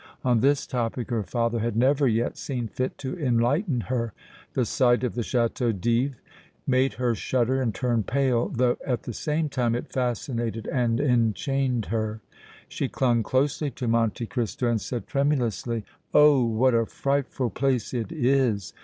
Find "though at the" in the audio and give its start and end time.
8.49-9.13